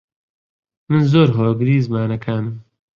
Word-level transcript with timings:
من 0.89 1.01
زۆر 1.11 1.27
هۆگری 1.37 1.75
زمانەکانم. 1.87 2.55